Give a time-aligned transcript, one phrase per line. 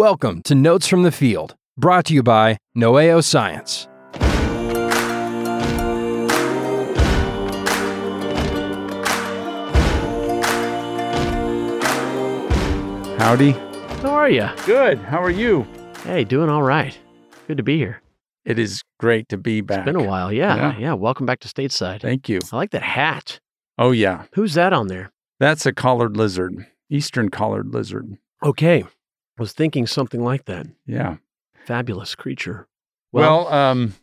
[0.00, 3.88] Welcome to Notes from the Field, brought to you by Noeo Science.
[13.18, 13.52] Howdy.
[14.02, 14.48] How are you?
[14.66, 14.98] Good.
[14.98, 15.66] How are you?
[16.04, 16.96] Hey, doing all right.
[17.48, 18.02] Good to be here.
[18.44, 19.78] It is great to be back.
[19.78, 20.32] It's been a while.
[20.32, 20.78] Yeah, Yeah.
[20.78, 20.92] yeah.
[20.92, 22.02] Welcome back to stateside.
[22.02, 22.38] Thank you.
[22.52, 23.40] I like that hat.
[23.78, 24.24] Oh, yeah.
[24.34, 25.10] Who's that on there?
[25.40, 28.18] That's a collared lizard, eastern collared lizard.
[28.44, 28.84] Okay.
[29.38, 30.66] Was thinking something like that.
[30.86, 31.16] Yeah.
[31.66, 32.66] Fabulous creature.
[33.12, 33.94] Well, um,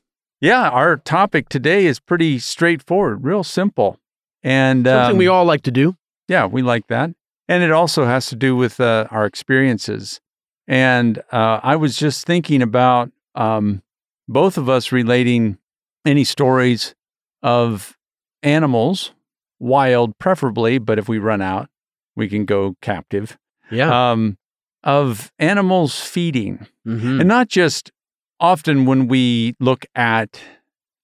[0.41, 3.99] yeah, our topic today is pretty straightforward, real simple.
[4.43, 5.95] And something um, we all like to do.
[6.27, 7.11] Yeah, we like that.
[7.47, 10.19] And it also has to do with uh, our experiences.
[10.67, 13.81] And uh, I was just thinking about um,
[14.27, 15.57] both of us relating
[16.05, 16.95] any stories
[17.41, 17.97] of
[18.41, 19.13] animals,
[19.59, 21.69] wild preferably, but if we run out,
[22.15, 23.37] we can go captive,
[23.71, 24.11] Yeah.
[24.11, 24.37] um,
[24.83, 26.67] of animals feeding.
[26.87, 27.19] Mhm.
[27.21, 27.91] And not just
[28.39, 30.39] often when we look at,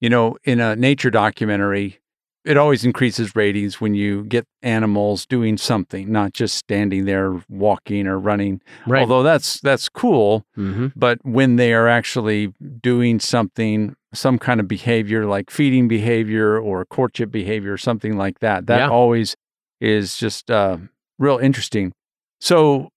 [0.02, 2.00] you know, in a nature documentary,
[2.46, 8.08] it always increases ratings when you get animals doing something, not just standing there walking
[8.08, 8.62] or running.
[8.88, 9.02] Right.
[9.02, 14.68] Although that's that's cool, hmm but when they are actually doing something, some kind of
[14.68, 18.90] behavior like feeding behavior or courtship behavior, something like that, that Yeah.
[18.90, 19.36] always
[19.82, 20.78] is just uh,
[21.20, 21.94] real interesting.
[22.42, 22.90] So,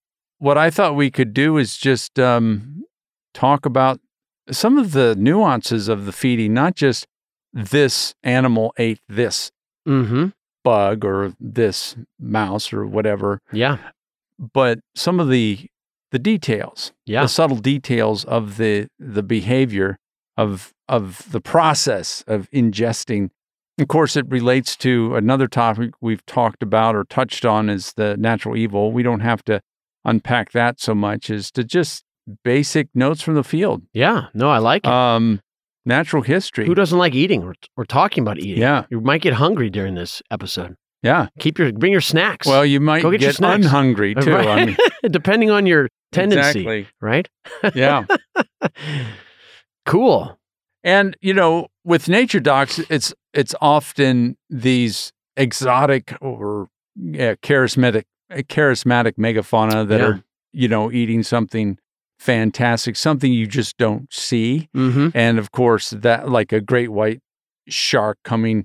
[0.43, 2.83] what I thought we could do is just um,
[3.33, 4.01] talk about
[4.51, 7.07] some of the nuances of the feeding, not just
[7.53, 9.51] this animal ate this
[9.87, 10.27] hmm
[10.65, 13.79] bug or this mouse or whatever, Yeah.
[14.39, 15.67] but some of the
[16.11, 17.23] the details Yeah.
[17.23, 19.97] the subtle details of the the behavior
[20.37, 23.31] of of the process of ingesting.
[23.79, 28.17] Of course, it relates to another topic we've talked about or touched on is the
[28.17, 28.91] natural evil.
[28.93, 29.61] We don't have to
[30.05, 32.05] unpack that so much is to just
[32.45, 33.83] basic notes from the field.
[33.92, 34.27] Yeah.
[34.34, 34.91] No, I like it.
[34.92, 35.41] Um,
[35.84, 36.67] natural history.
[36.67, 37.44] Who doesn't like eating?
[37.44, 38.61] We're, we're talking about eating.
[38.61, 38.84] Yeah.
[38.91, 40.77] You might get hungry during this episode.
[41.03, 41.28] yeah.
[41.41, 42.47] Keep your bring your snacks.
[42.47, 44.37] Well, you might Go get get, your unhungry too.
[44.37, 44.77] I mean,
[45.10, 46.87] depending on your tendency, exactly.
[47.00, 47.28] right?
[47.75, 48.04] Yeah.
[49.87, 50.38] cool.
[50.84, 58.04] And you know, with nature docs, it's it's often these exotic or yeah, charismatic
[58.43, 60.06] charismatic megafauna that Yeah.
[60.06, 60.22] are
[60.53, 61.78] you know eating something
[62.19, 64.69] fantastic, something you just don't see.
[64.75, 67.21] hmm And of course, that like a great white
[67.69, 68.65] shark coming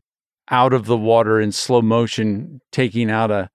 [0.50, 3.50] out of the water in slow motion, taking out a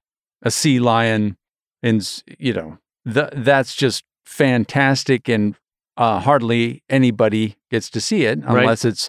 [0.44, 1.36] a sea lion,
[1.82, 2.78] and you know
[3.12, 5.54] th- that's just fantastic, and
[5.96, 8.60] uh, hardly anybody gets to see it Right.
[8.60, 9.08] unless it's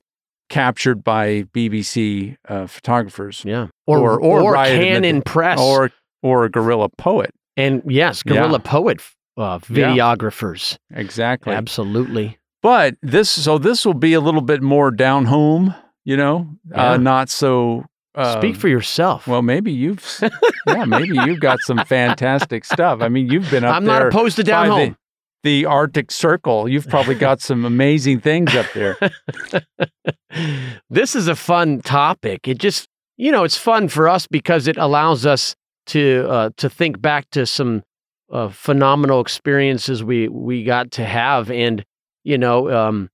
[0.50, 3.68] captured by BBC uh, photographers Yeah.
[3.88, 5.59] Or- or Riot in the- Canon Press.
[5.59, 5.90] or
[6.24, 7.30] or a gorilla poet.
[7.56, 8.72] and yes, guerrilla Yeah.
[8.72, 9.02] poet
[9.38, 9.90] uh, Yeah.
[9.94, 10.76] videographers.
[10.92, 11.54] Exactly.
[11.54, 12.40] Absolutely.
[12.64, 15.76] But this, so this will be a little bit more down home,
[16.06, 16.92] you know, Yeah.
[16.94, 17.86] uh, not so.
[18.16, 19.28] Uh, Speak for yourself.
[19.28, 20.20] Well, maybe you've,
[20.68, 23.02] yeah, maybe you've got some fantastic stuff.
[23.02, 24.00] I mean, you've been up I'm there.
[24.02, 24.96] not opposed to down home.
[25.44, 26.70] The, the Arctic Circle.
[26.70, 28.98] You've probably got some amazing things up there.
[30.90, 32.48] this is a fun topic.
[32.48, 35.56] It just, you know, it's fun for us because it allows us
[35.88, 37.84] to uh, to think back to some
[38.32, 41.84] uh, phenomenal experiences we we got to have, and
[42.24, 43.10] you know, um,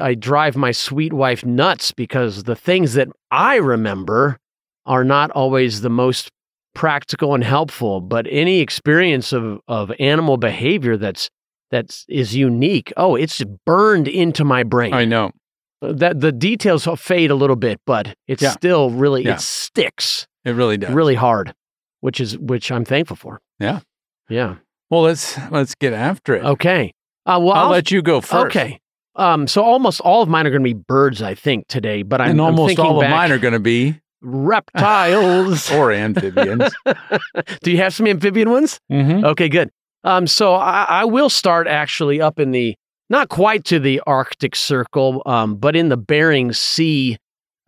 [0.00, 4.38] I drive my sweet wife nuts because the things that I remember
[4.86, 6.30] are not always the most
[6.74, 8.00] practical and helpful.
[8.00, 11.28] But any experience of of animal behavior that's
[11.70, 12.92] that's is unique.
[12.96, 15.32] Oh, it's burned into my brain I know.
[15.80, 18.50] that the details fade a little bit, but it's Yeah.
[18.50, 19.34] still really Yeah.
[19.34, 20.92] it sticks It really does.
[20.94, 21.54] really hard,
[22.02, 23.40] which is which I'm thankful for.
[23.58, 23.80] Yeah.
[24.28, 24.56] Yeah.
[24.90, 26.44] Well, let's let's get after it.
[26.44, 26.92] Okay.
[27.24, 28.54] Uh, well, I'll, I'll- let you go first.
[28.54, 28.78] Okay.
[29.16, 29.46] Um.
[29.46, 32.02] So almost all of mine are going to be birds, I think, today.
[32.02, 35.70] But I'm, and I'm almost all of mine are going to be reptiles.
[35.72, 36.72] or amphibians.
[37.62, 38.78] Do you have some amphibian ones?
[38.90, 39.24] mm-hmm.
[39.24, 39.70] Okay, good.
[40.04, 42.74] Um, so I, I will start actually up in the
[43.08, 47.18] not quite to the Arctic Circle, um, but in the Bering Sea,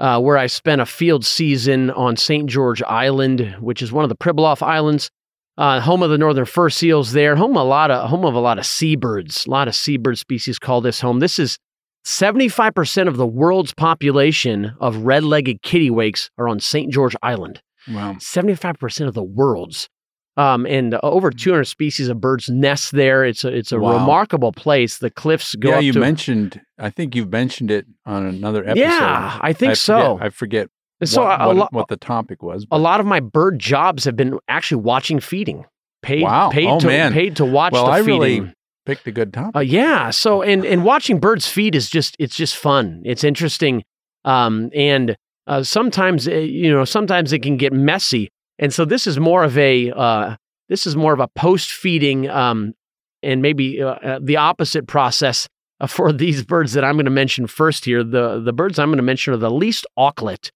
[0.00, 2.48] uh, where I spent a field season on St.
[2.48, 5.10] George Island, which is one of the Pribilof Islands,
[5.56, 7.12] uh, home of the northern fur seals.
[7.12, 9.46] There, home of a lot of home of a lot of seabirds.
[9.46, 11.20] A lot of seabird species call this home.
[11.20, 11.58] This is.
[12.06, 16.92] 75% of the world's population of red-legged kittiwakes are on St.
[16.92, 17.62] George Island.
[17.88, 18.16] Wow.
[18.18, 19.88] 75% of the world's.
[20.36, 23.24] Um, and over 200 species of birds nest there.
[23.24, 23.98] It's a it's a Wow.
[24.00, 24.98] remarkable place.
[24.98, 26.60] The cliffs go yeah, you to mentioned.
[26.78, 28.80] I think you've mentioned it on another episode.
[28.80, 30.16] yeah, I think I so.
[30.16, 30.68] forget- I forget
[31.04, 32.66] so what, a, lo- what the topic was.
[32.70, 35.66] a lot of my bird jobs have been actually watching feeding.
[36.02, 36.50] Paid Wow.
[36.50, 37.12] paid Oh, to man.
[37.12, 38.20] paid to watch well, the I feeding.
[38.20, 38.52] really,
[38.86, 39.56] picked a good topic.
[39.56, 40.10] Uh, yeah.
[40.10, 43.02] So and and watching birds feed is just it's just fun.
[43.04, 43.84] It's interesting.
[44.24, 45.16] Um, and
[45.46, 48.30] uh, sometimes uh, you know sometimes it can get messy.
[48.58, 50.36] And so this is more of a uh,
[50.68, 52.74] this is more of a post feeding um,
[53.22, 55.48] and maybe uh, uh, the opposite process
[55.80, 58.04] uh, for these birds that I'm going to mention first here.
[58.04, 60.50] The the birds I'm going to mention are the least auklet.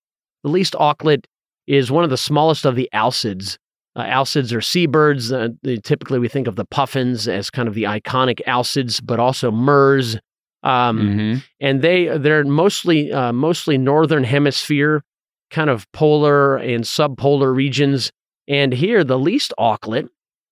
[0.45, 1.25] The least auklet
[1.67, 3.57] is one of the smallest of the alcids.
[3.97, 5.33] Uh, alcids are seabirds.
[5.33, 5.49] Uh,
[5.83, 10.19] typically, we think of the puffins as kind of the iconic alcids, but also murres.
[10.63, 11.43] Um, Mhm.
[11.61, 15.03] and they they're mostly uh, mostly northern hemisphere,
[15.51, 18.11] kind of polar and subpolar regions.
[18.47, 20.09] And here, the least auklet,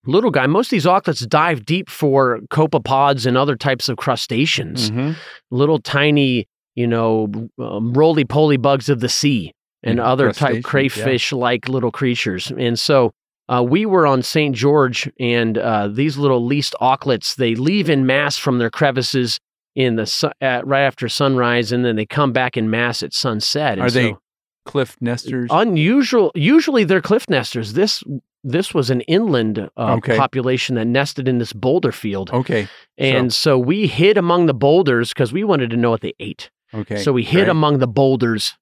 [0.07, 0.47] little guy.
[0.47, 5.17] Most of these auklets dive deep for copepods and other types of crustaceans Mhm.
[5.51, 7.29] little tiny, you know,
[7.59, 9.53] um, roly poly bugs of the sea
[9.83, 12.53] and Mm, other type crayfish like little creatures.
[12.59, 13.13] And so
[13.49, 14.57] uh, we were on St.
[14.57, 19.39] George, and uh, these little least auklets, they leave in mass from their crevices
[19.77, 23.15] in the su- at, right after sunrise, and then they come back in mass at
[23.15, 23.75] sunset.
[23.75, 24.19] And Are they so-
[24.67, 25.49] cliff nesters?
[25.51, 26.31] unusual?
[26.35, 27.73] Usually they're cliff nesters.
[27.73, 28.03] This
[28.45, 30.17] this was an inland uh, Okay.
[30.17, 32.69] population that nested in this boulder field, okay.
[32.99, 36.51] and so we hid among the boulders because we wanted to know what they ate.
[36.75, 36.97] Okay.
[36.97, 37.49] So we hid great.
[37.49, 38.55] among the boulders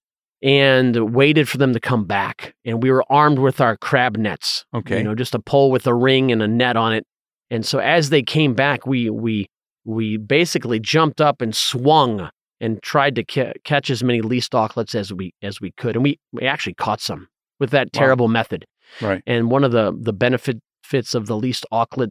[0.42, 2.54] and waited for them to come back.
[2.64, 4.66] And we were armed with our crab nets.
[4.74, 4.98] Okay.
[4.98, 7.06] You know, just a pole with a ring and a net on it.
[7.50, 9.48] And so as they came back, we we
[9.84, 12.30] we basically jumped up and swung
[12.64, 15.94] and tried to ca- catch as many least auklets as we as we could.
[15.96, 17.28] And we, we actually caught some
[17.60, 17.98] with that Wow.
[18.00, 18.64] terrible method.
[19.00, 19.22] Right.
[19.26, 22.10] And one of the the benefits of the least auklet,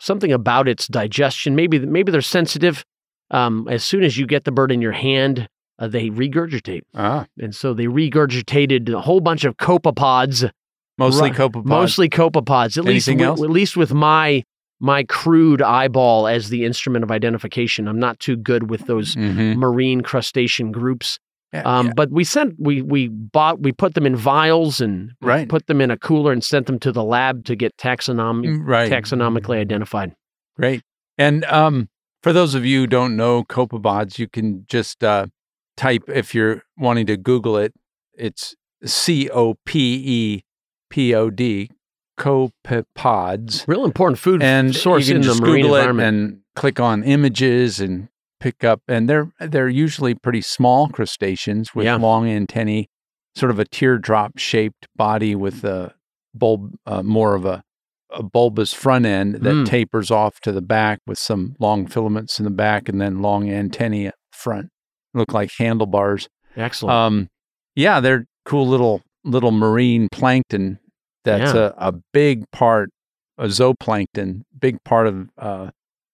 [0.00, 1.54] something about its digestion.
[1.56, 2.84] Maybe maybe they're sensitive.
[3.30, 5.48] Um, as soon as you get the bird in your hand,
[5.78, 10.48] uh, they regurgitate, Ah, and so they regurgitated a whole bunch of copepods,
[10.98, 11.64] mostly copepods.
[11.64, 12.76] mostly copepods.
[12.78, 13.42] At least, Anything wi- else?
[13.42, 14.42] at least with my
[14.84, 19.56] my crude eyeball as the instrument of identification, I'm not too good with those Mhm.
[19.56, 21.18] marine crustacean groups.
[21.54, 21.92] Yeah, Um, yeah.
[21.96, 25.48] But we sent we we bought we put them in vials and Right.
[25.48, 28.66] put them in a cooler and sent them to the lab to get taxonomy Mm,
[28.66, 28.90] right.
[28.92, 30.12] taxonomically identified.
[30.56, 30.82] Great.
[31.16, 31.88] And um,
[32.22, 35.26] for those of you who don't know copepods, you can just uh,
[35.76, 37.72] type if you're wanting to Google it.
[38.18, 38.54] It's
[38.84, 40.42] C O P E
[40.90, 41.70] P O D,
[42.18, 43.66] copepods.
[43.66, 46.16] Real important food and source you can in the marine Google it environment.
[46.16, 48.08] and click on images and
[48.40, 48.80] pick up.
[48.88, 51.96] And they're they're usually pretty small crustaceans with Yeah.
[51.96, 52.88] long antennae,
[53.34, 55.94] sort of a teardrop shaped body with a
[56.34, 57.62] bulb, uh, more of a
[58.10, 59.66] a bulbous front end that Mm.
[59.66, 63.50] tapers off to the back with some long filaments in the back and then long
[63.50, 64.68] antennae at the front.
[65.14, 66.28] Look like handlebars.
[66.56, 66.92] Excellent.
[66.94, 67.28] Um,
[67.74, 70.78] yeah, they're cool little little marine plankton.
[71.24, 71.72] That's Yeah.
[71.76, 72.90] a, a big part
[73.38, 75.70] of zooplankton, big part of uh,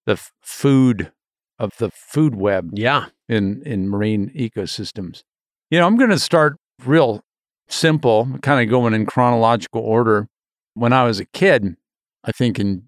[0.06, 1.12] the f- food
[1.58, 3.06] of the food web yeah.
[3.28, 5.22] in in marine ecosystems.
[5.70, 7.22] You know, I'm going to start real
[7.68, 10.28] simple, kind of going in chronological order.
[10.74, 11.76] When I was a kid,
[12.24, 12.84] I think in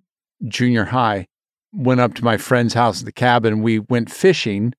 [0.48, 1.26] junior high,
[1.72, 3.62] went up to my friend's house at the cabin.
[3.62, 4.72] We went fishing,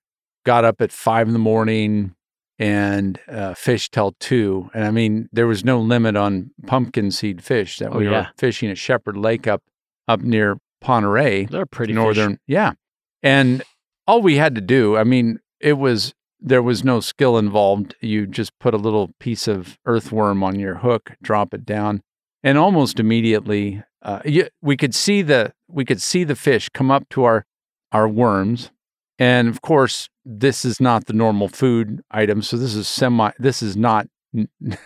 [0.45, 2.15] got up at five in the morning
[2.63, 4.69] and uh, fished till two.
[4.73, 8.11] And I mean, there was no limit on pumpkin seed fish that Oh, we yeah.
[8.11, 9.61] were fishing at Shepherd Lake up
[10.07, 12.39] up near Ponderay They're pretty northern fish.
[12.47, 12.73] yeah
[13.21, 13.63] and
[14.05, 18.27] all we had to do i mean it was there was no skill involved you
[18.27, 22.01] just put a little piece of earthworm on your hook drop it down
[22.43, 26.91] and almost immediately uh, you, we could see the we could see the fish come
[26.91, 27.45] up to our
[27.93, 28.69] our worms
[29.19, 33.61] and of course this is not the normal food item so this is semi this
[33.61, 34.47] is not n-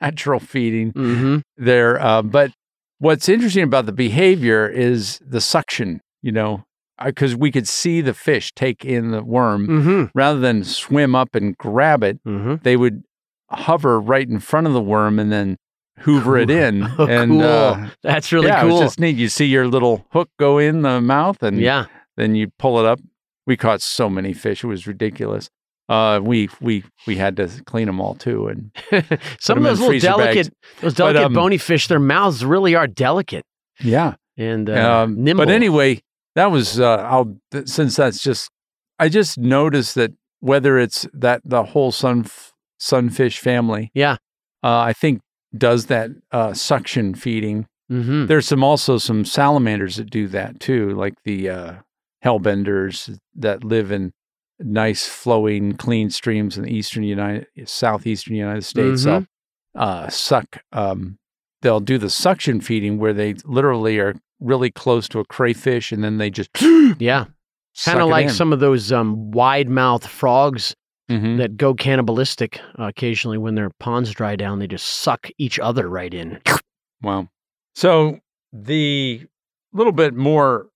[0.00, 1.38] natural feeding Mm-hmm.
[1.58, 2.00] there.
[2.00, 2.50] Uh, but
[2.98, 6.64] what's interesting about the behavior is the suction, you know,
[7.04, 10.04] because we could see the fish take in the worm Mm-hmm.
[10.18, 12.22] rather than swim up and grab it.
[12.24, 12.54] Mm-hmm.
[12.62, 13.02] They would
[13.50, 15.56] hover right in front of the worm and then
[15.98, 16.84] hoover it in.
[16.98, 17.42] Oh, and cool.
[17.42, 18.72] uh, That's really yeah, cool.
[18.72, 19.16] was just neat.
[19.16, 21.84] You see your little hook go in the mouth and yeah.
[22.16, 22.98] then you pull it up.
[23.46, 25.48] We caught so many fish; it was ridiculous.
[25.88, 28.70] Uh, we we we had to clean them all too, and
[29.40, 30.18] Some of those little freezer bags.
[30.18, 33.44] delicate, those delicate um, bony fish, their mouths really are delicate
[33.80, 35.44] yeah, and uh, um, nimble.
[35.44, 36.02] But anyway,
[36.34, 37.36] that was uh, I'll
[37.66, 38.50] since that's just
[38.98, 42.26] I just noticed that whether it's that the whole sun
[42.78, 44.16] sunfish family, Yeah.
[44.64, 45.20] uh, I think
[45.56, 47.66] does that uh, suction feeding.
[47.90, 48.26] Mm-hmm.
[48.26, 51.74] There's some also some salamanders that do that too, like the uh,
[52.24, 54.12] hellbenders that live in
[54.58, 59.04] nice flowing clean streams in the eastern United southeastern United States.
[59.04, 59.26] They'll
[59.74, 60.58] uh, suck.
[60.72, 61.18] Um,
[61.62, 66.02] they'll do the suction feeding where they literally are really close to a crayfish and
[66.04, 66.50] then they just
[66.98, 67.26] Yeah.
[67.84, 70.74] Kind of like some of those um, wide mouth frogs
[71.10, 71.36] Mhm.
[71.38, 74.58] that go cannibalistic uh, occasionally when their ponds dry down.
[74.58, 76.40] They just suck each other right in.
[77.00, 77.28] Wow.
[77.76, 78.18] So
[78.52, 79.24] the
[79.72, 80.66] little bit more,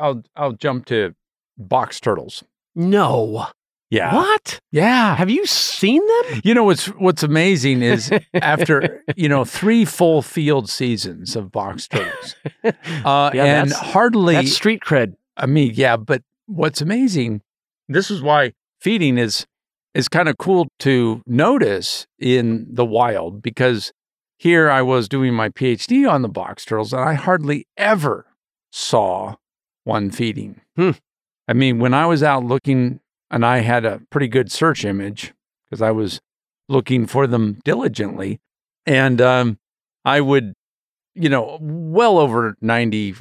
[0.00, 1.14] I'll I'll jump to
[1.58, 2.42] box turtles.
[2.74, 3.46] No.
[3.88, 4.14] Yeah.
[4.16, 4.60] What?
[4.72, 5.14] Yeah.
[5.14, 6.40] Have you seen them?
[6.44, 11.86] You know what's what's amazing is after you know three full field seasons of box
[11.88, 14.34] turtles, uh, Yeah, and that's- hardly.
[14.34, 15.14] That's street cred.
[15.36, 17.42] I mean, yeah, but what's amazing,
[17.88, 19.46] this is why feeding is
[19.94, 23.92] is kind of cool to notice in the wild because
[24.38, 28.26] here I was doing my PhD on the box turtles and I hardly ever
[28.72, 29.36] saw
[29.86, 30.60] one feeding.
[30.76, 30.92] Hmm.
[31.48, 33.00] I mean, when I was out looking
[33.30, 35.32] and I had a pretty good search image
[35.64, 36.20] because I was
[36.68, 38.40] looking for them diligently
[38.84, 39.58] and um,
[40.04, 40.54] I would,
[41.14, 43.20] you know, well over 90%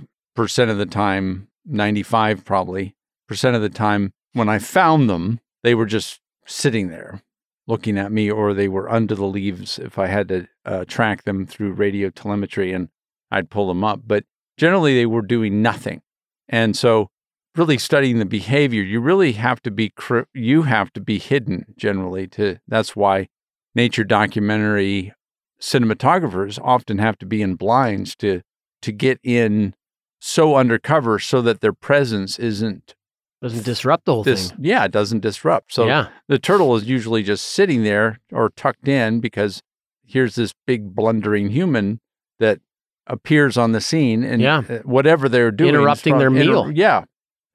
[0.70, 2.96] of the time 95 probably
[3.28, 7.22] percent of the time when I found them, they were just sitting there
[7.68, 11.24] looking at me, or they were under the leaves if I had to uh, track
[11.24, 12.90] them through radio telemetry and
[13.32, 14.02] I'd pull them up.
[14.06, 14.26] But
[14.58, 16.02] generally, they were doing nothing.
[16.48, 17.10] And so,
[17.56, 19.92] really studying the behavior, you really have to be
[20.34, 22.28] you have to be hidden generally.
[22.28, 23.28] To that's why
[23.74, 25.14] nature documentary
[25.62, 28.42] cinematographers often have to be in blinds to
[28.82, 29.74] to get in
[30.20, 32.94] so undercover so that their presence isn't
[33.42, 34.36] Doesn't disrupt the whole thing.
[34.60, 36.08] yeah it doesn't disrupt so yeah.
[36.28, 39.62] the turtle is usually just sitting there or tucked in because
[40.06, 42.00] here's this big blundering human
[42.40, 42.60] that
[43.08, 44.64] appears on the scene and Yeah.
[44.70, 46.72] uh, whatever they're doing Interrupting their prob- inter- meal.
[46.72, 47.04] yeah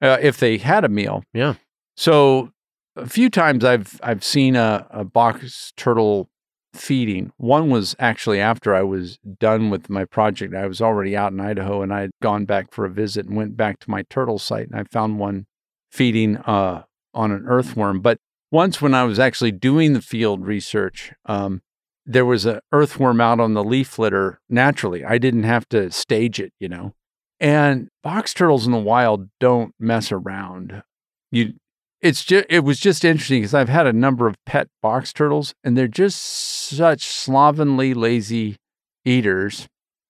[0.01, 1.55] uh, if they had a meal Yeah.
[1.95, 2.51] so
[2.95, 6.29] a few times i've i've seen a, a box turtle
[6.73, 11.33] feeding one was actually after i was done with my project i was already out
[11.33, 14.03] in idaho and i had gone back for a visit and went back to my
[14.09, 15.45] turtle site and i found one
[15.91, 18.17] feeding uh, on an earthworm but
[18.51, 21.61] once when i was actually doing the field research um,
[22.05, 26.39] there was an earthworm out on the leaf litter naturally i didn't have to stage
[26.39, 26.93] it you know
[27.39, 30.83] and box turtles in the wild don't mess around
[31.31, 31.53] you
[32.01, 35.53] it's just it was just interesting because I've had a number of pet box turtles
[35.63, 38.57] and they're just such slovenly lazy
[39.05, 39.67] eaters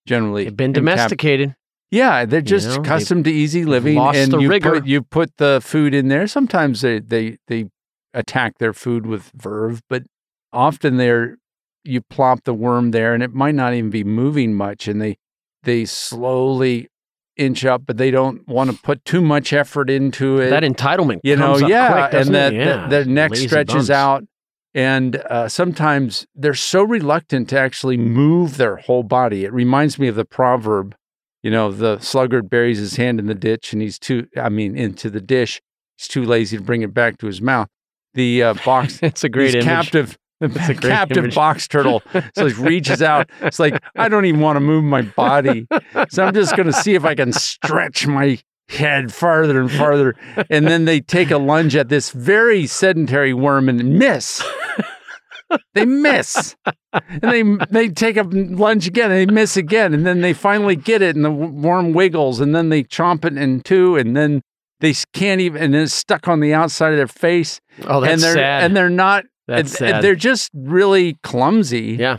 [0.07, 0.45] generally.
[0.45, 1.55] They've been in cap- domesticated.
[1.91, 4.71] yeah, they're just know, accustomed to easy living lost and the you rigor.
[4.71, 6.27] put you put the food in there.
[6.27, 7.65] Sometimes they they they
[8.13, 10.03] attack their food with verve, but
[10.53, 11.37] often they're
[11.83, 15.17] you plop the worm there and it might not even be moving much and they
[15.63, 16.87] they slowly
[17.37, 20.49] inch up but they don't want to put too much effort into it.
[20.49, 22.83] That entitlement you know up yeah quick, and that yeah.
[22.83, 23.89] the, their neck Lazy stretches bums.
[23.89, 24.23] out
[24.73, 29.43] and uh, sometimes they're so reluctant to actually move their whole body.
[29.43, 30.95] It reminds me of the proverb
[31.41, 34.75] you know the sluggard buries his hand in the ditch and he's too i mean
[34.75, 35.61] into the dish.
[35.97, 37.67] He's too lazy to bring it back to his mouth.
[38.13, 41.35] The uh, box it's a great captive the It's a great captive image.
[41.35, 42.03] box turtle.
[42.35, 43.29] So he reaches out.
[43.41, 45.67] It's like i don't even want to move my body.
[46.09, 48.37] So i'm just going to see if i can stretch my
[48.69, 50.15] head farther and farther.
[50.49, 54.43] And then they take a lunge at this very sedentary worm and miss.
[55.73, 56.55] They miss.
[56.93, 59.93] And they they take a lunge again and they miss again.
[59.93, 63.37] And then they finally get it and the worm wiggles and then they chomp it
[63.37, 64.41] in two and then
[64.79, 67.59] they can't even and then it's stuck on the outside of their face.
[67.83, 68.63] Oh, that's and they're sad.
[68.63, 70.03] and they're not that's sad.
[70.03, 72.17] they're just really clumsy yeah.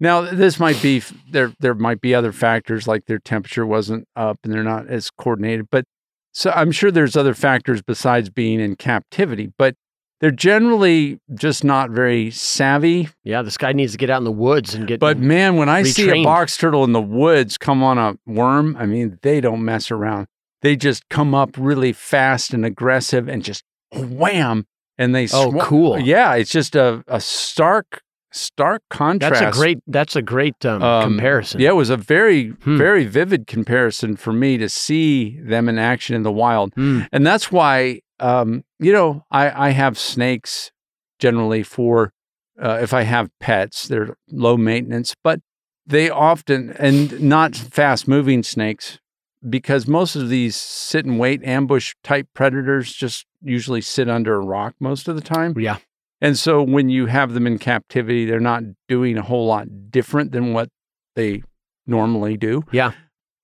[0.00, 4.38] now this might be there there might be other factors like their temperature wasn't up
[4.44, 5.84] and they're not as coordinated but
[6.32, 9.74] so i'm sure there's other factors besides being in captivity but
[10.20, 13.40] they're generally just not very savvy Yeah.
[13.40, 15.00] This guy needs to get out in the woods and get.
[15.00, 18.76] but man when i see a box turtle in the woods come on a worm
[18.78, 20.26] i mean they don't mess around
[20.62, 24.66] they just come up really fast and aggressive and just wham
[25.00, 25.98] and they Oh, swa- cool.
[25.98, 28.02] yeah it's just a, a stark
[28.32, 29.78] stark contrast that's a great.
[29.88, 31.60] That's a great um, Um, comparison.
[31.60, 32.78] Yeah, it was a very, Hmm.
[32.78, 36.72] very vivid comparison for me to see them in action in the wild.
[36.74, 37.00] Hmm.
[37.10, 40.70] And that's why, um, you know, I, I have snakes
[41.18, 42.12] generally for
[42.62, 45.40] uh, if I have pets, they're low maintenance, but
[45.84, 48.99] they often, and not fast moving snakes,
[49.48, 54.40] because most of these sit and wait ambush type predators just usually sit under a
[54.40, 55.58] rock most of the time.
[55.58, 55.78] Yeah.
[56.20, 60.32] And so when you have them in captivity, they're not doing a whole lot different
[60.32, 60.68] than what
[61.16, 61.42] they
[61.86, 62.64] normally do.
[62.72, 62.92] Yeah.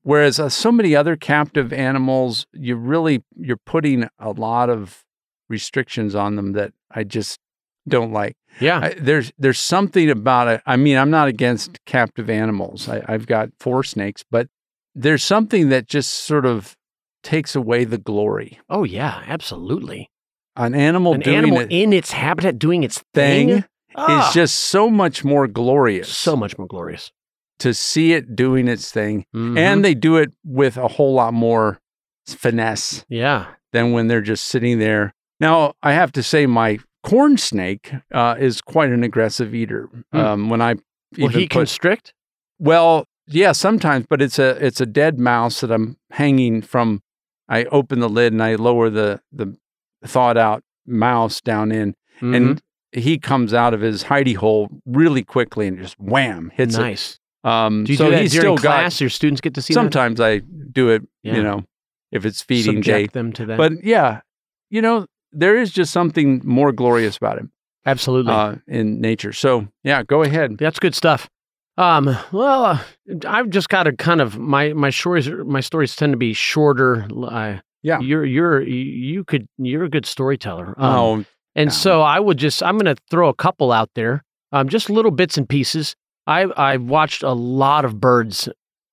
[0.03, 5.05] Whereas uh, so many other captive animals, you really you're putting a lot of
[5.49, 7.41] restrictions on them that I just
[7.89, 8.37] don't like.
[8.61, 8.81] Yeah.
[8.81, 10.61] I, there's there's something about it.
[10.67, 12.89] I mean, I'm not against captive animals.
[12.89, 14.49] I, I've got four snakes, but
[14.97, 16.77] there's something that just sort of
[17.23, 18.59] takes away the glory.
[18.69, 20.11] Oh yeah, absolutely.
[20.57, 24.35] An animal An doing animal a in its habitat doing its thing thing, Ah, is
[24.35, 27.13] just so much more glorious so much more glorious.
[27.59, 29.25] to see it doing its thing.
[29.35, 29.59] Mhm.
[29.59, 31.79] And they do it with a whole lot more
[32.27, 35.15] finesse yeah, than when they're just sitting there.
[35.41, 39.89] Now, I have to say, my corn snake uh, is quite an aggressive eater.
[40.13, 40.19] Hmm.
[40.19, 40.75] Um, when I
[41.19, 42.13] will he put, constrict?
[42.59, 47.03] well, yeah, sometimes, but it's a it's a dead mouse that I'm hanging from.
[47.49, 49.57] I open the lid and I lower the the
[50.05, 52.37] thawed out mouse down in, Mhm.
[52.37, 57.19] and he comes out of his hidey hole really quickly and just wham hits nice.
[57.45, 57.49] it.
[57.49, 59.01] Um, Do you so do that he's during still class?
[59.01, 59.79] Your students get to see that?
[59.81, 61.37] Sometimes I do it, Yeah.
[61.37, 61.65] you know,
[62.11, 63.19] if it's feeding subject day.
[63.19, 63.59] them to that.
[63.59, 64.21] But yeah,
[64.71, 67.51] you know, there is just something more glorious about him
[67.85, 69.33] absolutely, uh, in nature.
[69.33, 70.57] So yeah, go ahead.
[70.59, 71.29] that's good stuff.
[71.79, 72.79] Um, well, uh,
[73.27, 75.29] I've just got to kind of my my stories.
[75.29, 77.07] My stories tend to be shorter.
[77.29, 78.01] I, Yeah.
[78.01, 80.75] you're you're you could you're a good storyteller.
[80.79, 84.23] Um, oh, And so I would just I'm going to throw a couple out there,
[84.53, 85.95] um, just little bits and pieces.
[86.27, 88.49] I I watched a lot of birds,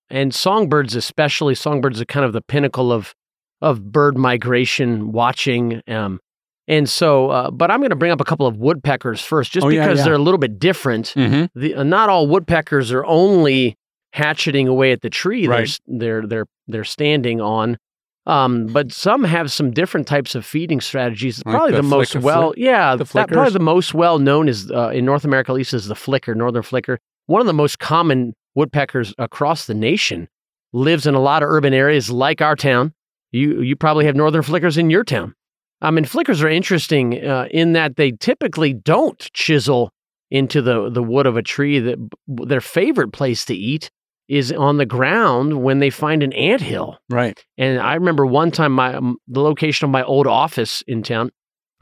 [0.10, 1.56] and songbirds especially.
[1.56, 3.16] Songbirds are kind of the pinnacle of
[3.62, 5.82] of bird migration watching.
[5.88, 6.20] Um,
[6.68, 9.66] and so, uh, but I'm going to bring up a couple of woodpeckers first, just
[9.66, 10.06] Oh, because yeah.
[10.06, 11.14] they're a little bit different.
[11.16, 11.50] mhm.
[11.56, 13.76] The, uh, not all woodpeckers are only
[14.14, 17.78] hatcheting away at the tree they're they're they're they're standing on.
[18.26, 21.44] Um, but some have some different types of feeding strategies.
[21.46, 24.72] Like probably the the, most well, yeah, the that probably the most well known is
[24.72, 27.00] uh, in North America at least is the flicker, northern flicker.
[27.26, 30.30] One of the most common woodpeckers across the nation
[30.72, 32.94] lives in a lot of urban areas like our town.
[33.32, 35.34] You you probably have northern flickers in your town.
[35.84, 39.92] I mean, flickers are interesting uh, in that they typically don't chisel
[40.32, 41.80] into the the wood of a tree.
[41.80, 41.98] That
[42.28, 43.92] their favorite place to eat
[44.30, 46.98] is on the ground when they find an anthill.
[47.10, 47.44] right.
[47.58, 51.30] And I remember one time my um, the location of my old office in town,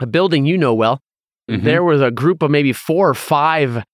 [0.00, 1.00] a building you know well.
[1.50, 1.62] Mhm.
[1.62, 3.84] There was a group of maybe four or five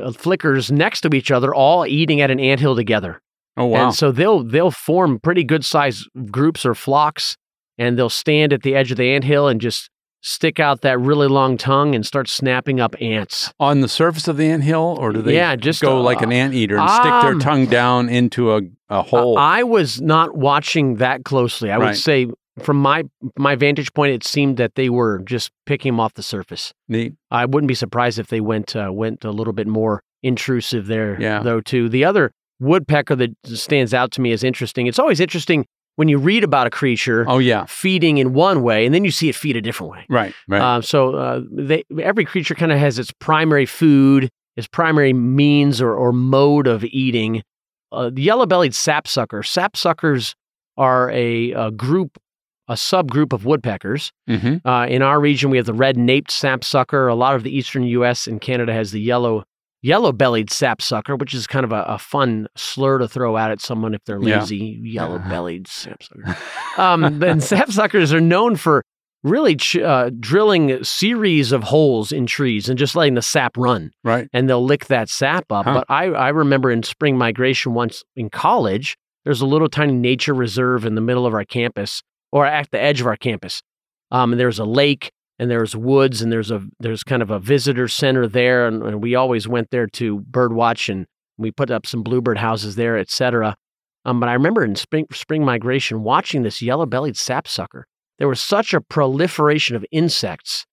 [0.00, 3.20] uh, flickers next to each other, all eating at an anthill together.
[3.56, 3.86] Oh wow.
[3.86, 7.36] And so they'll they'll form pretty good sized groups or flocks,
[7.78, 9.88] and they'll stand at the edge of the anthill and just
[10.24, 13.52] stick out that really long tongue and start snapping up ants.
[13.58, 16.30] on the surface of the anthill, or do they Yeah, just, go uh, like an
[16.30, 19.36] anteater and stick their um, tongue down into a, a hole?
[19.36, 21.72] I was not watching that closely.
[21.72, 21.86] I Right.
[21.88, 22.28] would say
[22.60, 23.02] from my
[23.36, 26.72] my vantage point, it seemed that they were just picking them off the surface.
[26.86, 27.14] Neat.
[27.30, 31.20] I wouldn't be surprised if they went uh, went a little bit more intrusive there,
[31.20, 31.42] Yeah.
[31.42, 31.60] though.
[31.60, 32.30] Too the other
[32.60, 34.86] woodpecker that stands out to me as interesting.
[34.86, 37.64] It's always interesting when you read about a creature Oh yeah.
[37.66, 40.04] feeding in one way, and then you see it feed a different way.
[40.08, 40.34] Right.
[40.48, 40.60] Right.
[40.62, 45.80] Uh, so uh, they, every creature kind of has its primary food, its primary means
[45.80, 47.42] or, or mode of eating.
[47.90, 49.42] Uh, the yellow-bellied sapsucker.
[49.42, 50.34] Sapsuckers
[50.78, 52.16] are a, a group,
[52.68, 54.12] a subgroup of woodpeckers.
[54.26, 57.06] hmm Uh, in our region, we have the red-naped sapsucker.
[57.08, 58.26] A lot of the eastern U.S.
[58.26, 59.44] and Canada has the yellow
[59.82, 63.94] yellow-bellied sapsucker, which is kind of a, a fun slur to throw out at someone
[63.94, 64.40] if they're Yeah.
[64.40, 64.78] lazy.
[64.82, 66.36] Yellow-bellied sapsucker.
[66.78, 68.82] Um, then sapsuckers are known for
[69.24, 73.90] really ch- uh, drilling series of holes in trees and just letting the sap run,
[74.02, 74.28] Right.
[74.32, 75.64] and they'll lick that sap up.
[75.66, 75.74] Huh.
[75.74, 80.34] But I, I remember in spring migration once in college, there's a little tiny nature
[80.34, 83.62] reserve in the middle of our campus, or at the edge of our campus.
[84.10, 87.38] Um, and there's a lake, and there's woods, and there's a there's kind of a
[87.38, 91.06] visitor center there, and, and we always went there to bird watch, and
[91.38, 93.56] we put up some bluebird houses there, etc.
[94.04, 97.86] Um, but I remember in spring spring migration watching this yellow-bellied sapsucker.
[98.18, 100.64] There was such a proliferation of insects.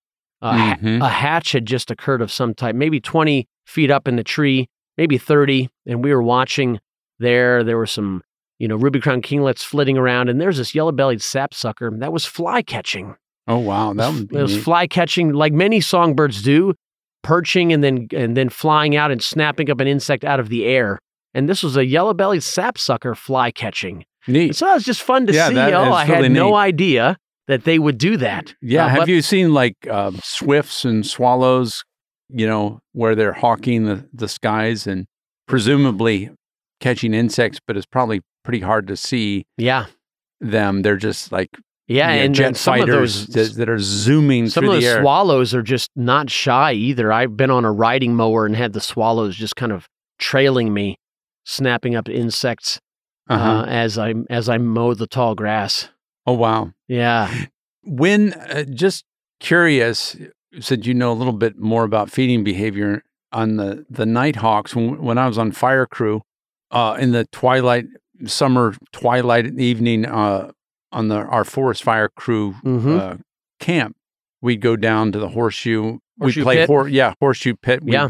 [0.41, 1.01] Uh, Mhm.
[1.05, 4.69] a hatch had just occurred of some type, maybe 20 feet up in the tree,
[4.97, 6.79] maybe 30, and we were watching
[7.19, 7.61] there.
[7.63, 8.23] There were some,
[8.57, 12.61] you know, ruby crown kinglets flitting around, and there's this yellow-bellied sapsucker that was fly
[12.61, 13.15] catching.
[13.49, 13.91] Oh wow.
[13.93, 14.63] That would It was neat.
[14.63, 16.73] fly catching, like many songbirds do,
[17.23, 20.65] perching and then and then flying out and snapping up an insect out of the
[20.65, 20.99] air.
[21.33, 24.05] And this was a yellow-bellied sapsucker fly catching.
[24.27, 24.55] neat.
[24.55, 25.55] So it was just fun to Yeah, see.
[25.55, 26.55] that Oh, I really had no neat.
[26.55, 28.53] idea that they would do that.
[28.61, 28.85] Yeah.
[28.85, 31.83] Uh, have but- you seen like uh, swifts and swallows?
[32.31, 35.07] You know where they're hawking the the skies and
[35.47, 36.29] presumably
[36.79, 39.87] catching insects, but it's probably pretty hard to see Yeah,
[40.39, 40.83] them.
[40.83, 41.49] They're just like
[41.89, 44.79] yeah, yeah, and jet then some of fighters those that, are zooming some through of
[44.79, 45.01] the those air.
[45.01, 47.11] swallows are just not shy either.
[47.11, 50.99] I've been on a riding mower and had the swallows just kind of trailing me,
[51.45, 52.79] snapping up insects
[53.27, 53.43] uh-huh.
[53.43, 55.89] uh, as I as I mow the tall grass.
[56.27, 56.71] oh wow.
[56.87, 57.45] Yeah,
[57.83, 59.03] When uh, just
[59.39, 60.15] curious,
[60.51, 64.75] you said you know a little bit more about feeding behavior on the the nighthawks.
[64.75, 66.21] When when I was on fire crew,
[66.69, 67.85] uh, in the twilight,
[68.25, 70.51] summer twilight evening uh,
[70.91, 72.99] on the our forest fire crew Mhm.
[72.99, 73.17] uh,
[73.59, 73.95] camp,
[74.41, 75.99] we'd go down to the horseshoe.
[76.19, 77.83] Horseshoe we'd play hor- yeah, horseshoe pit.
[77.83, 78.09] We'd- Yeah.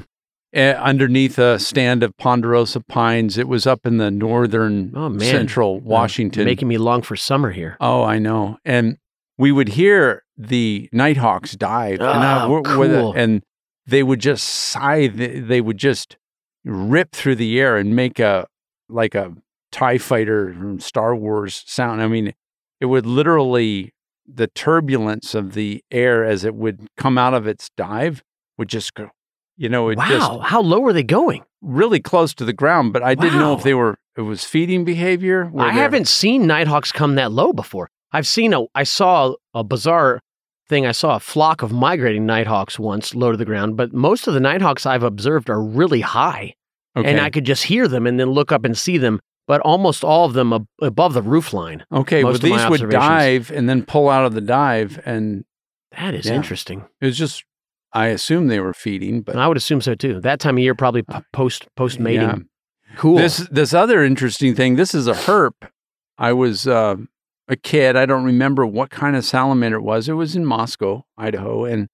[0.55, 3.37] uh, underneath a stand of ponderosa pines.
[3.37, 5.19] It was up in the northern Oh, man.
[5.19, 6.45] central Washington.
[6.45, 7.77] making me long for summer here.
[7.79, 8.57] Oh, I know.
[8.65, 8.97] And
[9.37, 13.13] we would hear the nighthawks dive, and, I- Oh, w- with it- cool.
[13.15, 13.43] and
[13.85, 15.15] they would just scythe.
[15.17, 16.17] They would just
[16.65, 18.47] rip through the air and make a
[18.89, 19.33] like a
[19.71, 22.01] Tie Fighter from Star Wars sound.
[22.01, 22.33] I mean,
[22.79, 23.93] it would literally
[24.31, 28.21] the turbulence of the air as it would come out of its dive
[28.57, 29.09] would just go.
[29.57, 31.43] You know, it just wow, how low are they going?
[31.61, 32.93] really close to the ground.
[32.93, 33.97] But I didn't know if they were.
[34.15, 35.51] It was feeding behavior.
[35.57, 37.89] I haven't seen nighthawks come that low before.
[38.13, 40.21] I've seen a, I saw a bizarre
[40.69, 40.85] thing.
[40.85, 44.33] I saw a flock of migrating nighthawks once low to the ground, but most of
[44.33, 46.53] the nighthawks I've observed are really high,
[46.95, 47.09] Okay.
[47.09, 49.19] and I could just hear them and then look up and see them.
[49.49, 51.83] But almost all of them ab- above the roof line.
[51.91, 55.01] Okay, well, most of my these would dive and then pull out of the dive,
[55.05, 55.43] and
[55.97, 56.35] That is Yeah.
[56.35, 56.85] interesting.
[57.01, 57.43] it was just.
[57.91, 60.21] I assume they were feeding, but And I would assume so too.
[60.21, 62.21] That time of year, probably p- post post mating.
[62.21, 62.35] yeah.
[62.95, 63.17] Cool.
[63.17, 64.75] This this other interesting thing.
[64.75, 65.53] This is a herp.
[66.19, 66.97] I was uh,
[67.47, 67.95] a kid.
[67.95, 70.07] I don't remember what kind of salamander it was.
[70.07, 71.87] It was in Moscow, Idaho, and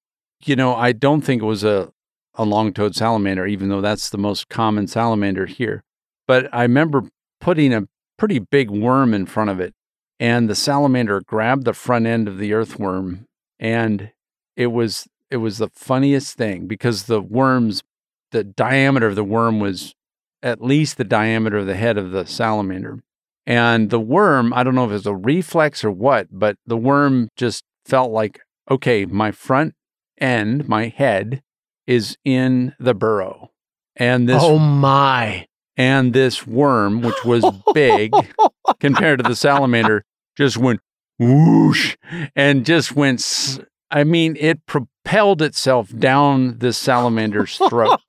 [0.43, 1.93] you know I don't think it was a
[2.37, 5.85] a long-toed salamander, even though that's the most common salamander here.
[6.27, 7.03] But I remember
[7.45, 9.75] putting a pretty big worm in front of it,
[10.19, 13.27] and the salamander grabbed the front end of the earthworm,
[13.59, 14.11] and
[14.57, 17.83] it was it was the funniest thing because the worms,
[18.31, 19.93] the diameter of the worm was
[20.41, 22.99] at least the diameter of the head of the salamander.
[23.45, 27.29] And the worm, I don't know if it's a reflex or what, but the worm
[27.35, 28.39] just felt like,
[28.71, 29.75] okay, my front
[30.19, 31.43] end, my head
[31.85, 33.51] is in the burrow.
[33.95, 35.45] And this oh my!
[35.77, 38.13] And this worm, which was big
[38.79, 40.03] compared to the salamander,
[40.37, 40.79] just went
[41.19, 41.95] whoosh
[42.35, 43.59] and just went s-
[43.91, 47.99] I mean, it propelled itself down this salamander's throat.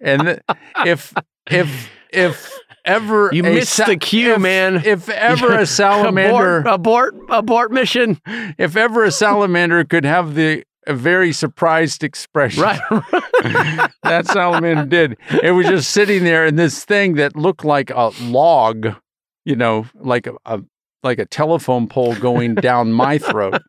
[0.00, 0.40] and th-
[0.86, 1.12] if
[1.50, 2.52] if if
[2.84, 4.82] ever You missed sa- the cue, if- man.
[4.84, 8.20] If ever a salamander, abort, abort, abort mission.
[8.58, 12.80] if ever a salamander could have the a very surprised expression, Right.
[14.02, 15.16] that salamander did.
[15.42, 18.94] It was just sitting there in this thing that looked like a log,
[19.44, 20.60] you know, like a, a
[21.02, 23.60] like a telephone pole going down my throat.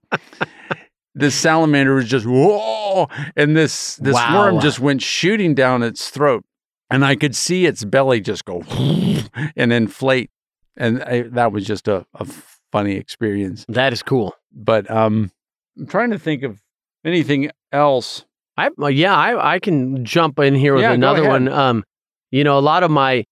[1.13, 4.35] This salamander was just whoa, and this this Wow.
[4.35, 6.43] worm just went shooting down its throat,
[6.89, 8.61] and I could see its belly just go
[9.57, 10.29] and inflate,
[10.77, 12.25] and I, that was just a, a
[12.71, 13.65] funny experience.
[13.67, 14.33] that is cool.
[14.53, 15.31] But um,
[15.77, 16.61] I'm trying to think of
[17.05, 18.25] anything else.
[18.57, 21.47] I uh, yeah, I I can jump in here with Yeah, another one.
[21.47, 21.83] Um,
[22.31, 23.23] you know, a lot of my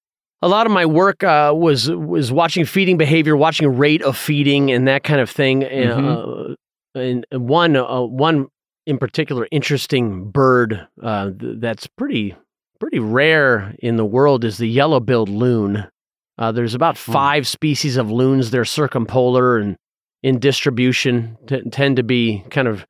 [0.42, 4.72] a lot of my work uh, was was watching feeding behavior, watching rate of feeding,
[4.72, 5.62] and that kind of thing.
[5.62, 6.52] Mm-hmm.
[6.52, 8.48] Uh, and one uh, one
[8.88, 12.36] in particular interesting bird uh, th- that's pretty
[12.80, 15.86] pretty rare in the world is the yellow-billed loon.
[16.38, 17.12] Uh, there's about Hmm.
[17.12, 18.52] five species of loons.
[18.52, 19.76] They're circumpolar and
[20.24, 22.86] in distribution t- tend to be kind of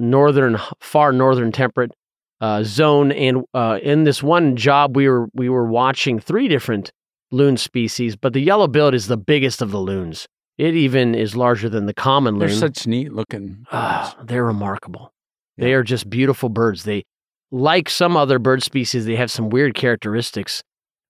[0.00, 1.92] northern, far northern temperate
[2.40, 3.12] uh, zone.
[3.12, 6.90] And uh, in this one job, we were we were watching three different
[7.30, 10.26] loon species, but the yellow-billed is the biggest of the loons.
[10.58, 12.48] It even is larger than the common loon.
[12.48, 13.64] They're such neat looking.
[13.70, 14.14] Birds.
[14.24, 15.12] they're remarkable.
[15.56, 16.84] They are just beautiful birds.
[16.84, 17.04] They,
[17.50, 20.62] like some other bird species, they have some weird characteristics.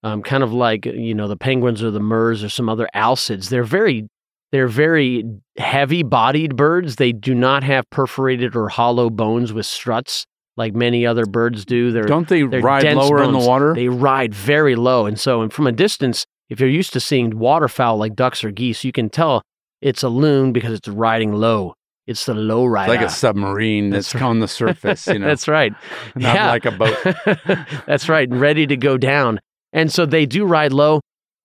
[0.03, 3.49] Um, kind of like you know the penguins or the murres or some other alcids.
[3.49, 4.07] They're very,
[4.51, 5.23] they're very
[5.57, 6.97] heavy-bodied birds.
[6.97, 10.25] They do not have perforated or hollow bones with struts
[10.57, 11.91] like many other birds do.
[11.91, 13.73] They're Don't they they're ride lower in the water?
[13.73, 17.37] they ride very low, and so and from a distance, if you're used to seeing
[17.39, 19.41] waterfowl like ducks or geese, you can tell
[19.81, 21.73] it's a loon because it's riding low.
[22.07, 22.91] It's the low It's rider.
[22.93, 25.71] like a submarine that's, That's on the surface, you know, That's right.
[26.15, 26.49] not yeah.
[26.49, 26.97] like a boat.
[27.87, 28.27] That's right.
[28.29, 29.39] Ready to go down.
[29.71, 30.99] And so they do ride low,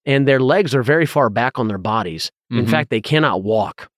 [0.07, 2.31] and their legs are very far back on their bodies.
[2.51, 2.71] In Mhm.
[2.71, 3.89] fact, they cannot walk.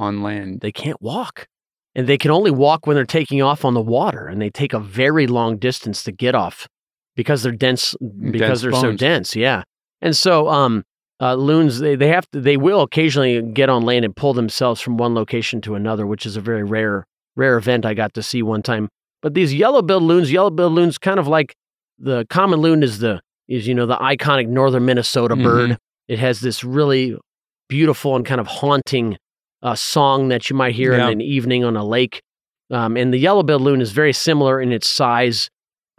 [0.00, 0.60] on land.
[0.60, 1.48] They can't walk.
[1.96, 4.72] And they can only walk when they're taking off on the water, and they take
[4.72, 6.68] a very long distance to get off
[7.16, 7.96] because they're dense
[8.30, 9.34] because Dense they're so dense.
[9.34, 9.64] Yeah.
[10.00, 10.84] And so um
[11.20, 14.80] uh, loons they, they have to they will occasionally get on land and pull themselves
[14.80, 17.04] from one location to another, which is a very rare
[17.34, 18.88] rare event I got to see one time.
[19.20, 21.56] But these yellow-billed loons, yellow-billed loons kind of like
[21.98, 25.76] the common loon is the is you know the iconic northern Minnesota bird.
[26.08, 27.16] It has this really
[27.68, 29.16] beautiful and kind of haunting
[29.62, 31.06] uh, song that you might hear Yeah.
[31.06, 32.22] in an evening on a lake.
[32.70, 35.48] Um, and the yellow-billed loon is very similar in its size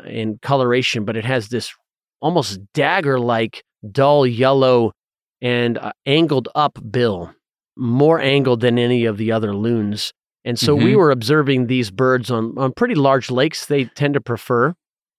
[0.05, 1.73] and coloration, but it has this
[2.21, 4.91] almost dagger-like dull yellow
[5.41, 7.33] and uh, angled up bill,
[7.77, 10.11] more angled than any of the other loons.
[10.45, 10.97] And so we Mhm.
[10.97, 14.73] were observing these birds on, on pretty large lakes they tend to prefer.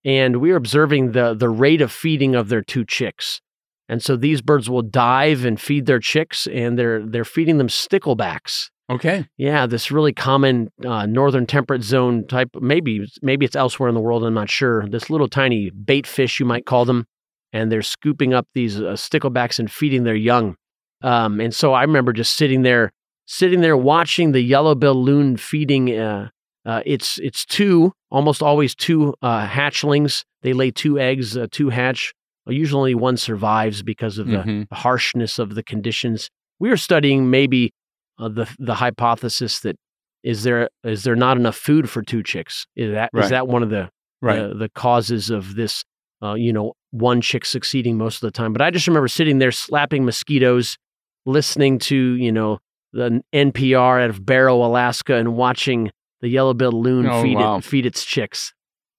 [0.04, 3.40] And we were observing the, the rate of feeding of their two chicks.
[3.88, 7.66] And so these birds will dive and feed their chicks, and they're they're feeding them
[7.66, 8.70] sticklebacks.
[8.88, 9.26] Okay.
[9.36, 12.50] Yeah, this really common uh, northern temperate zone type.
[12.60, 14.24] Maybe maybe it's elsewhere in the world.
[14.24, 14.86] I'm not sure.
[14.88, 17.06] This little tiny bait fish, you might call them,
[17.52, 20.56] and they're scooping up these uh, sticklebacks and feeding their young.
[21.02, 22.92] Um, and so I remember just sitting there,
[23.26, 25.98] sitting there watching the yellow-billed loon feeding.
[25.98, 26.28] Uh,
[26.66, 30.24] uh, it's it's two, almost always two uh, hatchlings.
[30.42, 32.12] They lay two eggs, uh, two hatch.
[32.46, 34.68] Usually one survives because of the Mhm.
[34.68, 36.28] the harshness of the conditions.
[36.58, 37.72] We are studying maybe
[38.18, 39.76] uh, the the hypothesis that
[40.22, 42.66] is there is there not enough food for two chicks?
[42.76, 43.30] Is that is Right.
[43.30, 43.88] that one of the
[44.20, 44.48] Right.
[44.48, 45.84] the, the causes of this?
[46.22, 48.52] Uh, you know, one chick succeeding most of the time.
[48.52, 50.76] But I just remember sitting there slapping mosquitoes,
[51.24, 52.58] listening to you know
[52.92, 57.56] the NPR out of Barrow, Alaska, and watching the yellow-billed loon Oh, feed wow.
[57.58, 58.52] it feed its chicks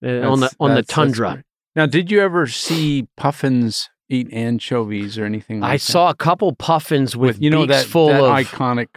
[0.06, 1.44] uh, on the on the tundra.
[1.76, 5.72] Now, did you ever see puffins eat anchovies or anything like that?
[5.72, 5.82] I that?
[5.82, 8.88] saw a couple puffins with, with you know that, full that of iconic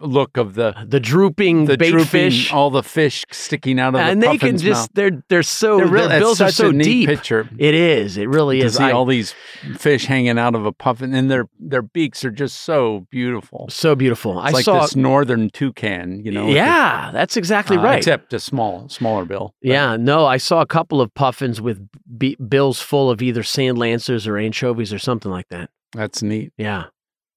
[0.00, 4.00] look of the the drooping the bait drooping, fish, all the fish sticking out of
[4.00, 4.88] and the and they can just mouth.
[4.94, 7.08] they're they're so They're really, their bills are so deep.
[7.08, 8.16] picture It is.
[8.16, 8.76] It really is to is.
[8.78, 9.32] see I- all these
[9.78, 13.66] fish hanging out of a puffin, and their their beaks are just so beautiful.
[13.70, 14.38] so beautiful.
[14.40, 14.80] It's I like saw.
[14.82, 16.46] this northern toucan, you know.
[16.46, 17.98] with the- yeah, that's exactly uh, right.
[17.98, 19.54] Except a small, smaller bill.
[19.62, 21.86] But yeah, no, I saw a couple of puffins with
[22.18, 25.70] b- bills full of either sand lancers or anchovies or something like that.
[25.92, 26.52] that's neat.
[26.58, 26.86] Yeah.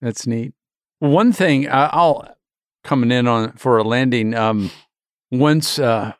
[0.01, 0.53] That's neat.
[0.99, 2.27] One thing I- I'll
[2.87, 4.33] coming in on for a landing.
[4.33, 4.71] Um,
[5.29, 6.13] once, uh,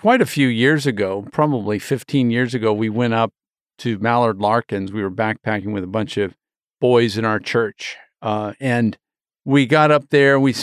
[0.00, 3.32] quite a few years ago, probably 15 years ago, we went up
[3.78, 4.90] to Mallard Larkins.
[4.90, 6.34] We were backpacking with a bunch of
[6.80, 8.96] boys in our church, uh, and
[9.44, 10.40] we got up there.
[10.40, 10.54] We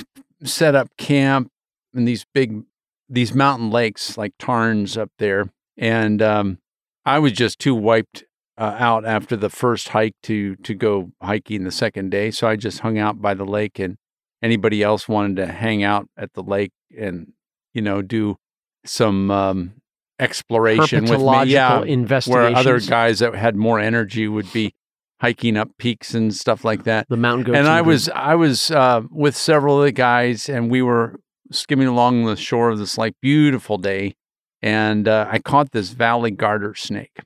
[0.44, 1.52] set up camp
[1.94, 2.64] in these big,
[3.08, 6.58] these mountain lakes like Tarns up there, and um,
[7.06, 8.24] I was just too wiped
[8.58, 12.32] uh, out after the first hike to to go hiking the second day.
[12.32, 13.98] So I just hung out by the lake, and
[14.42, 17.34] anybody else wanted to hang out at the lake and
[17.74, 18.38] you know do
[18.86, 19.74] some um,
[20.20, 21.52] exploration with me.
[21.52, 21.80] Yeah,
[22.28, 24.74] where other guys that had more energy would be
[25.22, 27.08] hiking up peaks and stuff like that.
[27.08, 27.58] the mountain goats.
[27.58, 27.88] and I group.
[27.88, 31.20] was I was uh, with several of the guys, and we were
[31.52, 34.16] skimming along the shore of this like beautiful day,
[34.62, 37.20] and uh, I caught this valley garter snake,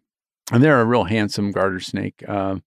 [0.51, 2.57] and they're a real handsome garter snake, uh,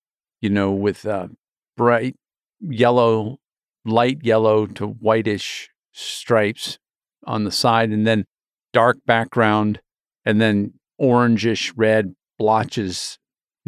[0.40, 1.28] you know, with uh,
[1.76, 2.16] bright
[2.60, 3.38] yellow,
[3.84, 6.78] light yellow to whitish stripes
[7.26, 8.24] on the side, and then
[8.72, 9.80] dark background,
[10.24, 13.18] and then orangish red blotches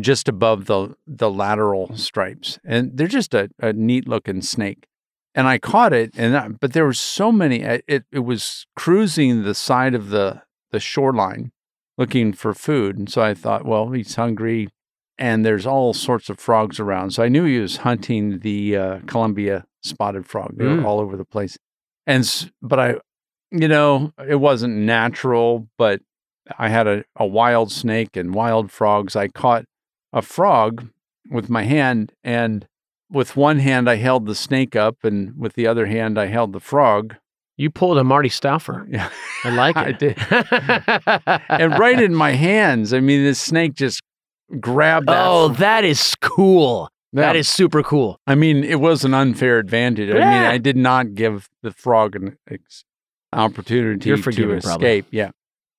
[0.00, 4.86] just above the the lateral stripes, and they're just a, a neat looking snake.
[5.34, 7.60] And I caught it, and I, but there were so many.
[7.60, 11.52] It it was cruising the side of the the shoreline,
[11.98, 14.68] looking for food, and so I thought, well, he's hungry,
[15.20, 17.11] and there's all sorts of frogs around.
[17.12, 20.56] So I knew he was hunting the uh, Columbia spotted frog.
[20.56, 20.80] They Mm.
[20.83, 21.56] were all over the place,
[22.06, 22.24] and
[22.61, 22.94] but I,
[23.52, 26.00] you know, it wasn't natural, but
[26.59, 29.14] I had a, a wild snake and wild frogs.
[29.14, 29.64] I caught
[30.12, 30.88] a frog
[31.30, 32.66] with my hand, and
[33.12, 36.52] with one hand I held the snake up, and with the other hand I held
[36.52, 37.14] the frog.
[37.56, 38.87] you pulled a Marty Stouffer.
[38.90, 39.11] Yeah,
[39.44, 39.87] I like it.
[39.87, 41.42] I did.
[41.61, 42.92] and right in my hands.
[42.94, 44.00] I mean, this snake just
[44.58, 45.26] grabbed that.
[45.26, 46.88] oh, that is cool.
[47.12, 47.40] That Yeah.
[47.40, 48.18] is super cool.
[48.26, 50.10] I mean, it was an unfair advantage.
[50.10, 52.84] I mean, I did not give the frog an ex-
[53.32, 54.86] opportunity to forgiven, probably.
[54.86, 55.06] escape.
[55.10, 55.30] Yeah.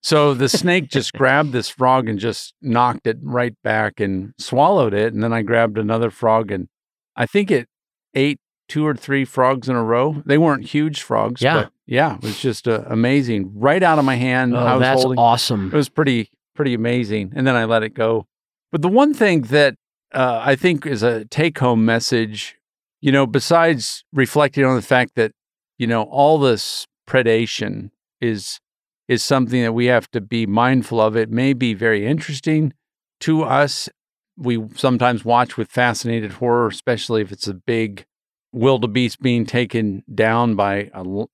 [0.03, 4.93] So the snake just grabbed this frog and just knocked it right back and swallowed
[4.93, 5.13] it.
[5.13, 6.67] And then I grabbed another frog and
[7.15, 7.67] I think it
[8.13, 10.21] ate two or three frogs in a row.
[10.25, 11.41] They weren't huge frogs.
[11.41, 11.53] Yeah.
[11.63, 13.51] But yeah, it was just uh, amazing.
[13.55, 14.55] Right out of my hand.
[14.57, 15.19] I Oh, was that's holding.
[15.19, 15.67] awesome.
[15.67, 18.27] It was pretty pretty amazing, and then I let it go.
[18.71, 19.75] But the one thing that
[20.13, 22.57] uh, I think is a take home message,
[23.01, 25.31] you know, besides reflecting on the fact that
[25.77, 28.59] you know all this predation is
[29.07, 31.17] is something that we have to be mindful of.
[31.17, 32.73] It may be very interesting
[33.21, 33.89] to us.
[34.37, 38.05] We sometimes watch with fascinated horror, especially if it's a big
[38.53, 40.89] wildebeest being taken down by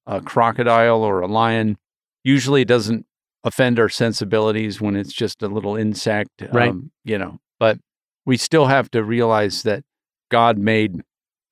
[0.08, 1.78] a crocodile or a lion.
[2.23, 3.06] Usually, it doesn't
[3.43, 6.69] offend our sensibilities when it's just a little insect, Right.
[6.69, 7.39] um, you know.
[7.60, 7.80] But
[8.26, 9.84] we still have to realize that
[10.30, 11.02] God made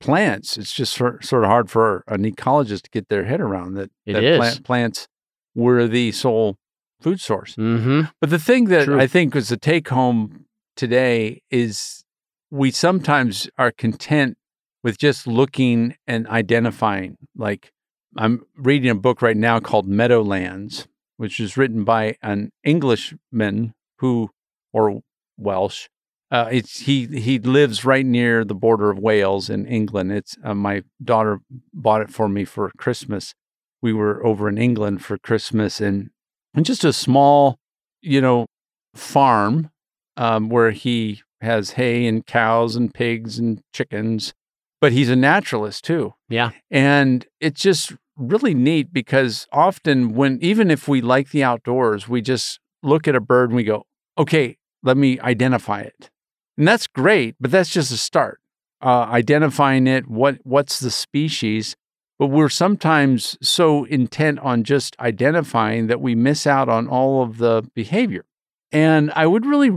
[0.00, 0.58] plants.
[0.58, 3.90] It's just sort sort of hard for an ecologist to get their head around that.
[4.04, 4.38] It that is.
[4.38, 5.08] plant, plants
[5.54, 6.56] were the sole
[7.00, 7.56] food source.
[7.56, 8.02] Mm-hmm.
[8.20, 9.00] But the thing that True.
[9.00, 10.44] I think was the take home
[10.76, 12.04] today is
[12.50, 14.36] we sometimes are content
[14.84, 17.16] with just looking and identifying.
[17.36, 17.72] Like
[18.16, 24.30] I'm reading a book right now called Meadowlands, which is written by an Englishman who,
[24.72, 25.00] or
[25.36, 25.88] Welsh.
[26.30, 30.10] Uh, it's he he lives right near the border of Wales in England.
[30.10, 31.38] It's uh, my daughter
[31.72, 33.34] bought it for me for Christmas.
[33.80, 36.10] We were over in England for Christmas, and,
[36.52, 37.58] and just a small,
[38.02, 38.46] you know,
[38.94, 39.70] farm
[40.16, 44.34] um, where he has hay and cows and pigs and chickens,
[44.80, 46.14] but he's a naturalist too.
[46.28, 46.50] Yeah.
[46.70, 52.20] And it's just really neat because often when even if we like the outdoors, we
[52.20, 53.84] just look at a bird and we go,
[54.18, 56.10] "Okay, let me identify it."
[56.56, 58.40] And that's great, but that's just a start.
[58.82, 61.76] Uh, identifying it, what what's the species,
[62.18, 67.38] but we're sometimes so intent on just identifying that we miss out on all of
[67.38, 68.24] the behavior.
[68.72, 69.70] And I would really,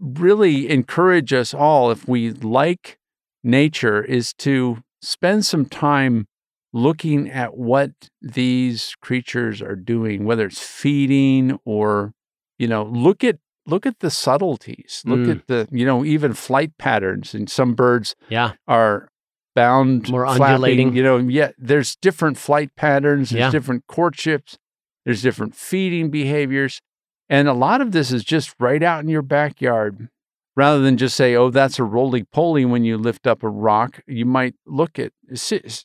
[0.00, 2.98] really encourage us all, if we like
[3.42, 6.26] nature, is to spend some time
[6.72, 12.12] looking at what these creatures are doing, whether it's feeding or,
[12.58, 15.02] you know, look at look at the subtleties.
[15.04, 15.30] Look Mm.
[15.30, 17.34] at the, you know, even flight patterns.
[17.34, 18.52] And some birds Yeah.
[18.66, 19.10] are
[19.54, 20.96] bound More flapping, undulating.
[20.96, 23.50] You know, yeah, there's different flight patterns, there's Yeah.
[23.50, 24.56] different courtships,
[25.04, 26.80] there's different feeding behaviors.
[27.28, 30.08] And a lot of this is just right out in your backyard.
[30.56, 34.00] Rather than just say, oh, that's a roly poly when you lift up a rock,
[34.06, 35.84] you might look at, si- s- s-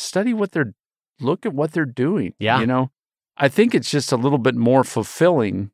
[0.00, 0.74] study what they're,
[1.20, 2.34] look at what they're doing.
[2.38, 2.60] Yeah.
[2.60, 2.90] You know,
[3.36, 5.70] I think it's just a little bit more fulfilling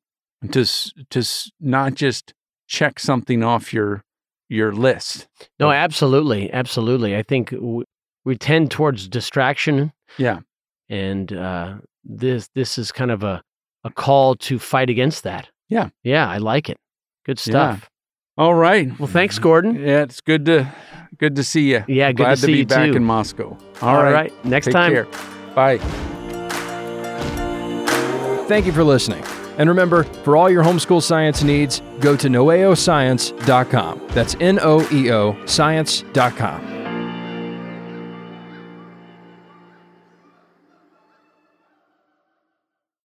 [0.52, 0.64] to,
[1.10, 1.22] to
[1.60, 2.34] not just
[2.68, 4.04] check something off your,
[4.48, 5.26] your list.
[5.58, 7.16] No, absolutely, absolutely.
[7.16, 7.84] I think w-
[8.24, 9.92] we tend towards distraction.
[10.18, 10.40] Yeah.
[10.88, 13.42] and uh, this this is kind of a
[13.82, 15.48] a call to fight against that.
[15.68, 15.88] Yeah.
[16.04, 16.78] yeah, I like it.
[17.24, 17.90] Good stuff.
[18.38, 18.96] All right.
[19.00, 19.76] Well, thanks, Gordon.
[19.76, 20.72] Yeah, it's good to
[21.18, 21.84] good to see you.
[21.88, 22.96] Yeah, good Glad to see be you back too.
[22.96, 23.56] in Moscow.
[23.82, 24.32] All right.
[24.44, 24.92] next Take time.
[24.92, 25.06] care.
[25.54, 25.78] Bye.
[28.48, 29.24] Thank you for listening.
[29.58, 34.02] And remember, for all your homeschool science needs, go to noeoscience.com.
[34.08, 36.75] That's N O E O science.com.